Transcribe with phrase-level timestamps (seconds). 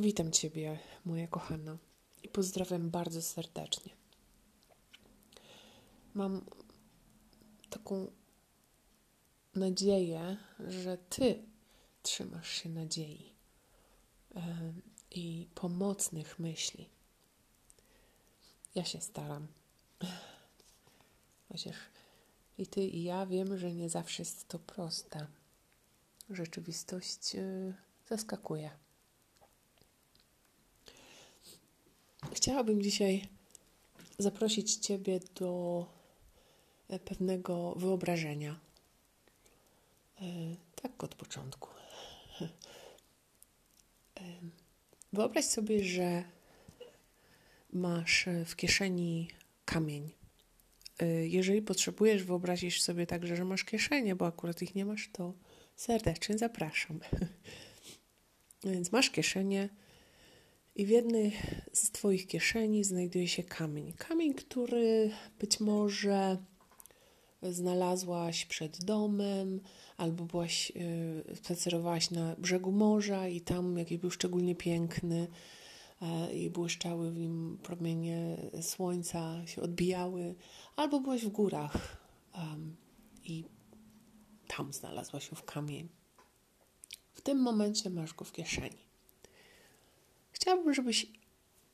[0.00, 1.78] Witam Ciebie, moja kochana,
[2.22, 3.92] i pozdrawiam bardzo serdecznie.
[6.14, 6.44] Mam
[7.70, 8.10] taką
[9.54, 10.36] nadzieję,
[10.68, 11.42] że Ty
[12.02, 13.32] trzymasz się nadziei
[15.10, 16.88] i pomocnych myśli.
[18.74, 19.46] Ja się staram.
[21.48, 21.76] Chociaż
[22.58, 25.26] i Ty, i ja wiem, że nie zawsze jest to proste.
[26.30, 27.74] Rzeczywistość y,
[28.08, 28.70] zaskakuje.
[32.34, 33.28] Chciałabym dzisiaj
[34.18, 35.86] zaprosić Ciebie do
[36.88, 38.60] e, pewnego wyobrażenia.
[40.20, 40.24] E,
[40.82, 41.68] tak od początku.
[42.40, 42.48] E,
[45.12, 46.24] wyobraź sobie, że
[47.72, 49.28] masz w kieszeni
[49.64, 50.10] kamień.
[51.22, 55.34] Jeżeli potrzebujesz, wyobrazisz sobie także, że masz kieszenie, bo akurat ich nie masz, to
[55.76, 57.00] serdecznie zapraszam.
[58.64, 59.68] Więc masz kieszenie
[60.78, 61.36] i w jednej
[61.72, 63.92] z Twoich kieszeni znajduje się kamień.
[63.92, 66.36] Kamień, który być może
[67.42, 69.60] znalazłaś przed domem,
[69.96, 75.28] albo byłaś, yy, spacerowałaś na brzegu morza i tam jakiś był szczególnie piękny
[76.00, 80.34] yy, i błyszczały w nim promienie słońca, się odbijały,
[80.76, 81.96] albo byłaś w górach
[83.24, 83.44] i
[84.46, 85.88] tam znalazłaś w kamień.
[87.12, 88.87] W tym momencie masz go w kieszeni.
[90.40, 91.06] Chciałabym, żebyś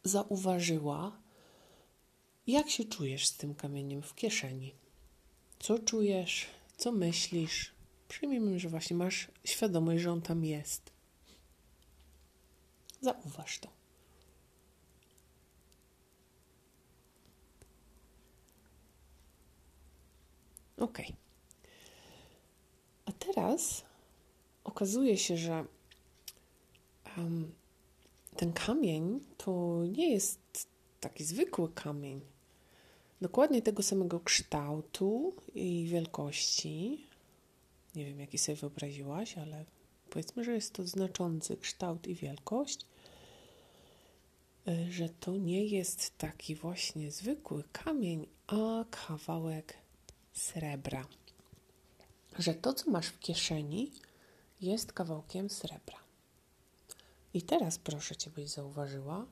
[0.05, 1.21] zauważyła,
[2.47, 4.75] jak się czujesz z tym kamieniem w kieszeni.
[5.59, 7.75] Co czujesz, co myślisz.
[8.09, 10.93] Przyjmijmy, że właśnie masz świadomość, że on tam jest.
[13.01, 13.69] Zauważ to.
[20.77, 20.99] Ok.
[23.07, 23.85] A teraz
[24.65, 25.65] okazuje się, że
[27.17, 27.53] um,
[28.45, 30.69] ten kamień to nie jest
[31.01, 32.21] taki zwykły kamień.
[33.21, 37.07] Dokładnie tego samego kształtu i wielkości.
[37.95, 39.65] Nie wiem, jaki sobie wyobraziłaś, ale
[40.11, 42.87] powiedzmy, że jest to znaczący kształt i wielkość.
[44.91, 49.75] Że to nie jest taki właśnie zwykły kamień, a kawałek
[50.33, 51.07] srebra.
[52.39, 53.93] Że to, co masz w kieszeni,
[54.61, 56.04] jest kawałkiem srebra.
[57.35, 59.27] I teraz proszę Cię, byś zauważyła,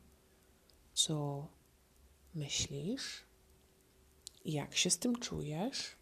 [0.95, 1.47] co
[2.35, 3.25] myślisz,
[4.45, 5.97] jak się z tym czujesz.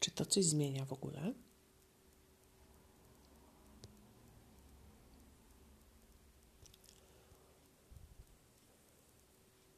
[0.00, 1.34] Czy to coś zmienia w ogóle?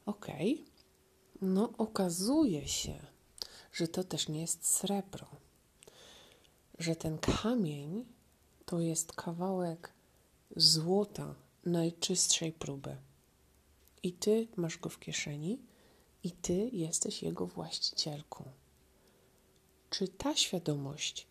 [0.07, 0.27] Ok.
[1.41, 3.07] No, okazuje się,
[3.73, 5.46] że to też nie jest srebro
[6.79, 8.05] że ten kamień
[8.67, 9.93] to jest kawałek
[10.57, 12.97] złota najczystszej próby.
[14.03, 15.59] I ty masz go w kieszeni,
[16.23, 18.45] i ty jesteś jego właścicielką.
[19.91, 21.27] Czy ta świadomość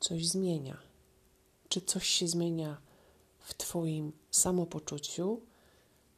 [0.00, 0.78] coś zmienia?
[1.68, 2.80] Czy coś się zmienia
[3.38, 5.40] w Twoim samopoczuciu?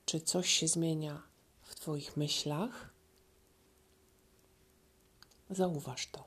[0.04, 1.22] Czy coś się zmienia
[1.62, 2.90] w Twoich myślach?
[5.50, 6.24] Zauważ to.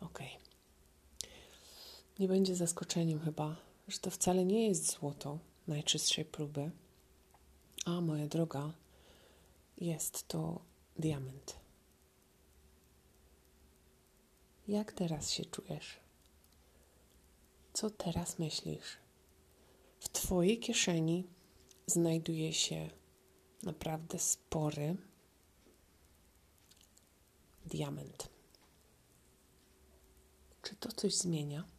[0.00, 0.18] Ok.
[2.18, 3.56] Nie będzie zaskoczeniem chyba,
[3.88, 6.70] że to wcale nie jest złoto najczystszej próby,
[7.84, 8.72] a moja droga,
[9.76, 10.60] jest to
[10.96, 11.56] diament.
[14.68, 16.00] Jak teraz się czujesz?
[17.72, 18.96] Co teraz myślisz?
[20.00, 21.24] W Twojej kieszeni
[21.86, 22.90] znajduje się
[23.62, 24.96] naprawdę spory
[27.66, 28.28] diament.
[30.62, 31.77] Czy to coś zmienia?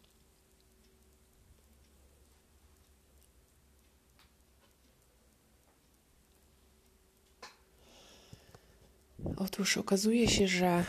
[9.36, 10.84] Otóż okazuje się, że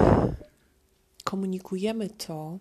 [1.23, 2.59] komunikujemy to,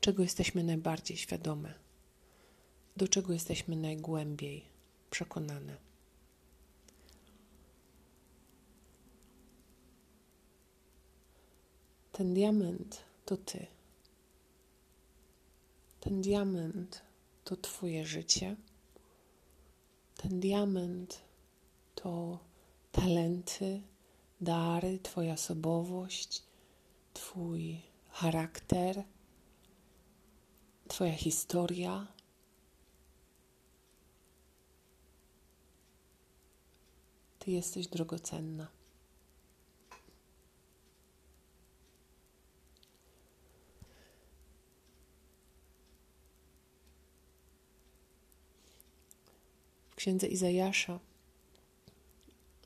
[0.00, 1.74] czego jesteśmy najbardziej świadome,
[2.96, 4.64] do czego jesteśmy najgłębiej
[5.10, 5.76] przekonane.
[12.12, 13.66] Ten diament to ty.
[16.00, 17.02] Ten diament
[17.44, 18.56] to Twoje życie.
[20.16, 21.20] Ten diament
[21.94, 22.38] to
[22.92, 23.82] talenty,
[24.42, 26.42] dary, Twoja osobowość,
[27.14, 27.80] Twój
[28.10, 29.04] charakter,
[30.88, 32.06] Twoja historia.
[37.38, 38.68] Ty jesteś drogocenna.
[49.88, 51.00] W księdze Izajasza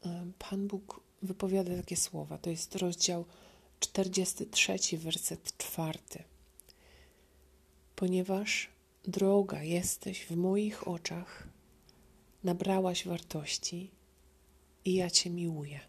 [0.04, 2.38] e, Pan Bóg wypowiada takie słowa.
[2.38, 3.24] To jest rozdział
[3.80, 5.98] 43, werset 4.
[7.96, 8.70] Ponieważ
[9.04, 11.48] droga jesteś w moich oczach,
[12.44, 13.90] nabrałaś wartości
[14.84, 15.80] i ja Cię miłuję.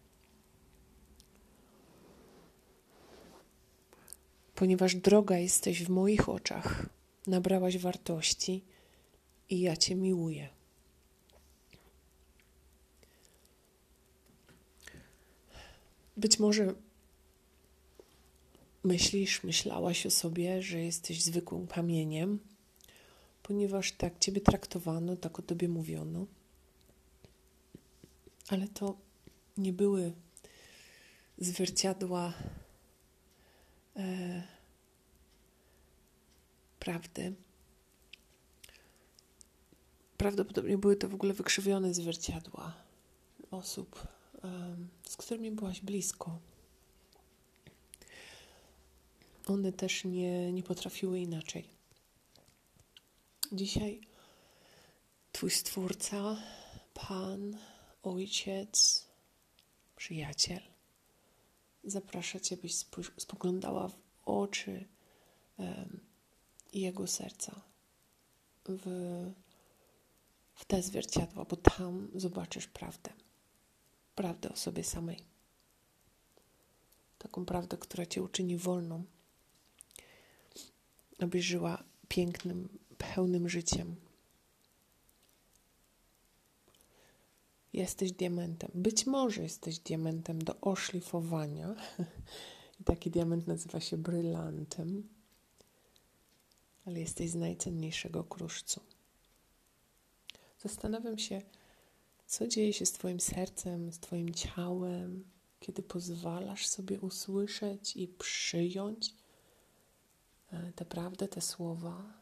[4.55, 6.89] Ponieważ droga jesteś w moich oczach,
[7.27, 8.63] nabrałaś wartości
[9.49, 10.56] i ja Cię miłuję.
[16.17, 16.73] Być może
[18.83, 22.39] myślisz, myślałaś o sobie, że jesteś zwykłym kamieniem,
[23.43, 26.25] ponieważ tak Ciebie traktowano, tak o Tobie mówiono.
[28.49, 28.97] Ale to
[29.57, 30.13] nie były
[31.37, 32.33] zwierciadła
[33.95, 34.43] e,
[36.79, 37.33] prawdy.
[40.17, 42.73] Prawdopodobnie były to w ogóle wykrzywione zwierciadła
[43.51, 44.07] osób,
[45.03, 46.39] z którymi byłaś blisko.
[49.47, 51.69] One też nie, nie potrafiły inaczej.
[53.51, 54.01] Dzisiaj
[55.31, 56.37] Twój Stwórca,
[56.93, 57.57] Pan,
[58.03, 59.07] Ojciec,
[59.95, 60.61] Przyjaciel
[61.83, 62.75] zaprasza Cię, byś
[63.17, 63.95] spoglądała w
[64.25, 64.85] oczy
[65.57, 65.99] um,
[66.73, 67.61] Jego serca,
[68.65, 68.85] w,
[70.53, 73.09] w te zwierciadła, bo tam zobaczysz prawdę
[74.17, 75.23] prawdę o sobie samej.
[77.17, 79.03] Taką prawdę, która cię uczyni wolną,
[81.19, 83.95] abyś żyła pięknym, pełnym życiem.
[87.73, 88.71] Jesteś diamentem.
[88.73, 91.75] Być może jesteś diamentem do oszlifowania.
[92.79, 95.09] I taki diament nazywa się brylantem.
[96.85, 98.81] Ale jesteś z najcenniejszego kruszcu.
[100.59, 101.41] Zastanawiam się,
[102.27, 105.29] co dzieje się z Twoim sercem, z Twoim ciałem,
[105.59, 109.13] kiedy pozwalasz sobie usłyszeć i przyjąć
[110.51, 112.13] e, tę prawdę, te słowa?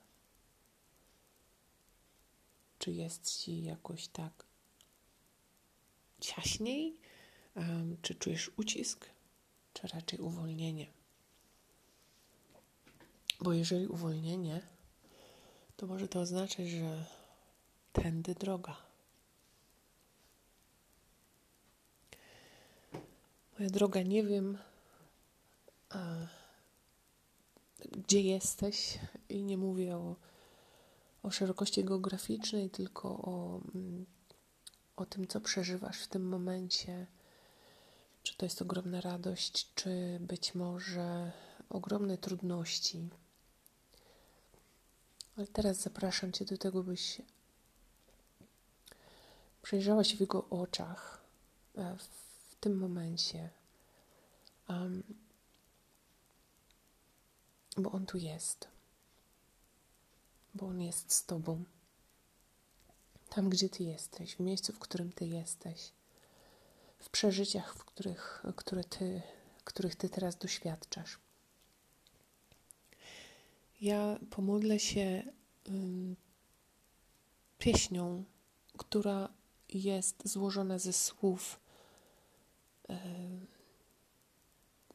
[2.79, 4.45] Czy jest Ci jakoś tak
[6.19, 6.99] ciaśniej?
[8.01, 9.09] Czy czujesz ucisk,
[9.73, 10.87] czy raczej uwolnienie?
[13.41, 14.61] Bo jeżeli uwolnienie,
[15.77, 17.05] to może to oznaczać, że
[17.93, 18.84] tędy droga.
[23.59, 24.57] Moja droga, nie wiem,
[25.89, 26.27] a,
[27.91, 28.99] gdzie jesteś,
[29.29, 30.15] i nie mówię o,
[31.23, 34.05] o szerokości geograficznej, tylko o, mm,
[34.95, 37.07] o tym, co przeżywasz w tym momencie.
[38.23, 41.31] Czy to jest ogromna radość, czy być może
[41.69, 43.09] ogromne trudności.
[45.37, 47.21] Ale teraz zapraszam Cię do tego, byś
[49.61, 51.21] przejrzała się w Jego oczach,
[51.75, 52.24] e, w
[52.65, 53.49] tym momencie,
[54.69, 55.03] um,
[57.77, 58.67] bo On tu jest,
[60.55, 61.63] bo On jest z Tobą.
[63.29, 65.91] Tam, gdzie Ty jesteś, w miejscu, w którym Ty jesteś,
[66.99, 69.21] w przeżyciach, w których, które ty,
[69.63, 71.19] których Ty teraz doświadczasz.
[73.81, 75.23] Ja pomodlę się
[75.67, 76.15] um,
[77.57, 78.23] pieśnią,
[78.77, 79.29] która
[79.69, 81.64] jest złożona ze słów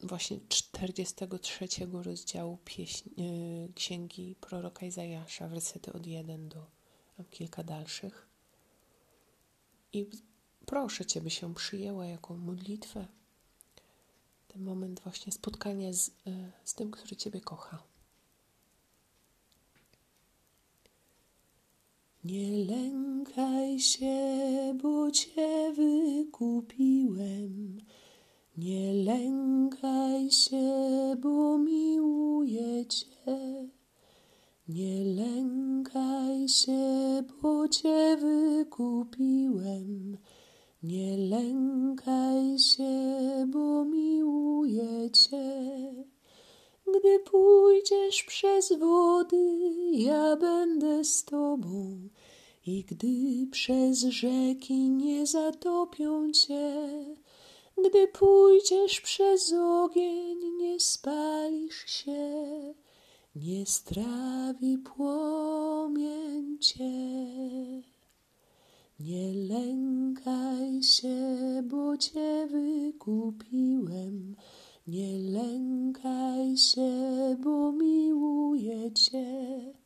[0.03, 1.67] właśnie 43
[2.03, 6.65] rozdziału pieśń, e, księgi proroka Izajasza, wersety od 1 do
[7.31, 8.27] kilka dalszych.
[9.93, 10.05] I
[10.65, 13.07] proszę Cię, by się przyjęła jako modlitwę
[14.47, 16.11] ten moment właśnie spotkania z, e,
[16.63, 17.83] z tym, który Ciebie kocha.
[22.23, 24.15] Nie lękaj się,
[24.83, 25.50] bo Cię
[26.21, 27.77] wykupiłem.
[28.57, 30.71] Nie lękaj się,
[31.21, 33.69] bo miłuję Cię.
[34.67, 40.17] Nie lękaj się, bo Cię wykupiłem.
[40.83, 42.93] Nie lękaj się,
[43.47, 45.93] bo miłuję Cię.
[46.87, 49.59] Gdy pójdziesz przez wody,
[49.91, 51.40] ja będę z Tobą.
[52.65, 56.75] I gdy przez rzeki nie zatopią Cię,
[57.77, 62.73] gdy pójdziesz przez ogień, nie spalisz się,
[63.35, 66.91] nie strawi płomień Cię.
[68.99, 71.17] Nie lękaj się,
[71.63, 74.35] bo Cię wykupiłem,
[74.87, 76.91] nie lękaj się,
[77.43, 79.81] bo miłuję Cię.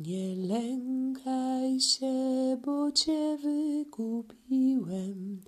[0.00, 1.47] Nie lękaj
[1.80, 5.40] się, bo Cię wykupiłem.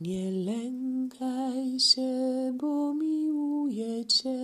[0.00, 2.12] Nie lękaj się,
[2.60, 4.38] bo miłuję Cię.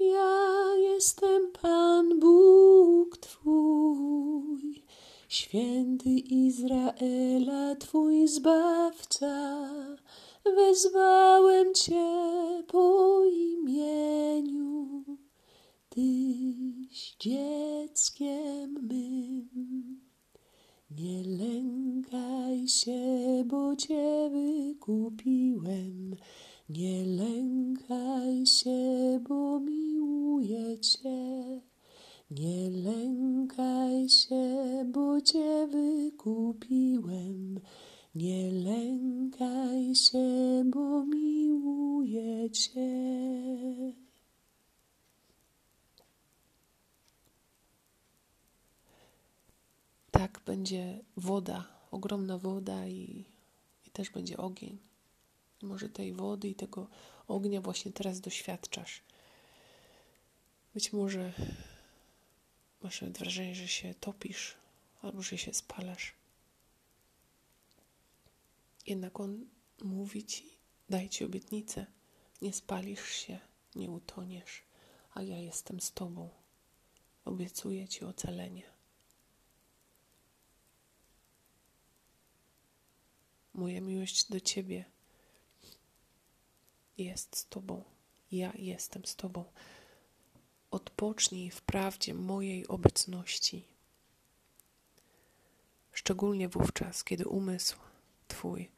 [0.00, 4.82] Ja jestem Pan Bóg Twój,
[5.28, 9.68] święty Izraela, Twój zbawca.
[10.44, 12.04] Wezwałem Cię
[12.66, 15.04] po imieniu,
[17.18, 20.00] Dzieckiem mym.
[20.90, 26.16] Nie lękaj się, bo Cię wykupiłem.
[26.68, 31.60] Nie lękaj się, bo miłuję Cię.
[32.30, 37.60] Nie lękaj się, bo Cię wykupiłem.
[38.14, 38.79] Nie lękaj
[50.50, 53.24] będzie woda, ogromna woda i,
[53.86, 54.78] i też będzie ogień.
[55.62, 56.88] Może tej wody i tego
[57.28, 59.02] ognia właśnie teraz doświadczasz.
[60.74, 61.32] Być może
[62.82, 64.56] masz nawet wrażenie, że się topisz
[65.02, 66.14] albo że się spalasz.
[68.86, 69.46] Jednak On
[69.82, 70.44] mówi Ci,
[70.88, 71.86] daj Ci obietnicę,
[72.42, 73.38] nie spalisz się,
[73.74, 74.62] nie utoniesz,
[75.14, 76.28] a ja jestem z Tobą.
[77.24, 78.79] Obiecuję Ci ocalenie.
[83.54, 84.84] Moja miłość do Ciebie
[86.98, 87.84] jest z Tobą.
[88.32, 89.44] Ja jestem z Tobą.
[90.70, 93.64] Odpocznij w prawdzie mojej obecności.
[95.92, 97.76] Szczególnie wówczas, kiedy umysł
[98.28, 98.70] Twój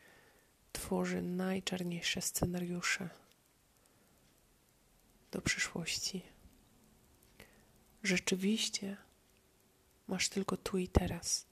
[0.72, 3.10] tworzy najczarniejsze scenariusze
[5.30, 6.22] do przyszłości.
[8.02, 8.96] Rzeczywiście
[10.08, 11.46] masz tylko tu i teraz.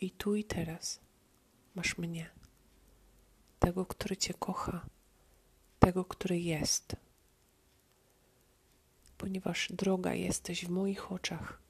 [0.00, 1.05] I tu i teraz
[1.76, 2.30] masz mnie,
[3.58, 4.86] tego, który Cię kocha,
[5.78, 6.96] tego, który jest.
[9.18, 11.60] Ponieważ droga jesteś w moich oczach,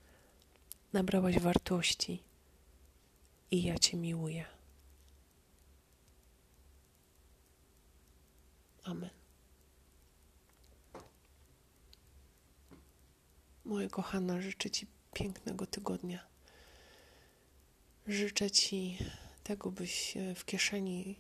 [0.92, 2.22] nabrałaś wartości
[3.50, 4.44] i ja Cię miłuję.
[8.84, 9.10] Amen.
[13.64, 16.26] Moja kochana, życzę Ci pięknego tygodnia.
[18.06, 18.98] Życzę Ci
[19.47, 21.17] tego, byś e, w kieszeni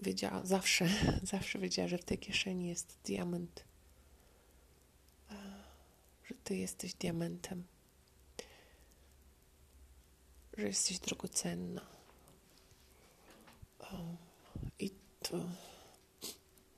[0.00, 0.88] wiedziała, zawsze,
[1.32, 3.64] zawsze wiedziała, że w tej kieszeni jest diament.
[6.24, 7.64] Że Ty jesteś diamentem.
[10.56, 11.80] Że jesteś drogocenna.
[14.78, 14.90] I
[15.22, 15.40] to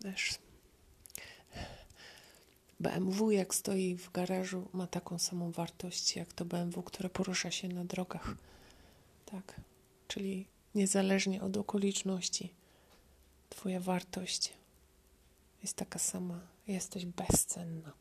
[0.00, 0.38] wiesz.
[2.80, 7.68] BMW, jak stoi w garażu, ma taką samą wartość jak to BMW, które porusza się
[7.68, 8.34] na drogach.
[9.26, 9.60] Tak.
[10.08, 10.46] Czyli
[10.78, 12.54] niezależnie od okoliczności,
[13.50, 14.52] Twoja wartość
[15.62, 16.40] jest taka sama.
[16.66, 17.92] Jesteś bezcenna.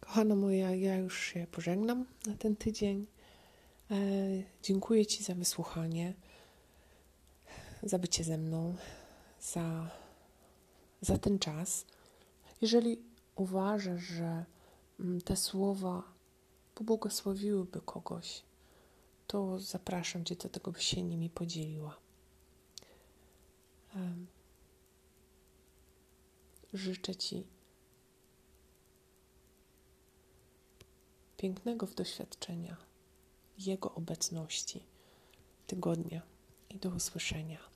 [0.00, 3.06] Kochana moja, ja już się pożegnam na ten tydzień.
[3.90, 3.96] E,
[4.62, 6.14] dziękuję Ci za wysłuchanie,
[7.82, 8.76] za bycie ze mną,
[9.40, 9.90] za,
[11.00, 11.84] za ten czas.
[12.60, 12.98] Jeżeli
[13.34, 14.44] uważasz, że
[15.00, 16.02] mm, te słowa
[16.74, 18.42] pobłogosławiłyby kogoś,
[19.26, 21.96] to zapraszam Cię do tego, byś się nimi podzieliła.
[26.72, 27.46] Życzę Ci
[31.36, 32.76] pięknego w doświadczenia
[33.58, 34.82] Jego obecności
[35.66, 36.22] tygodnia
[36.70, 37.75] i do usłyszenia.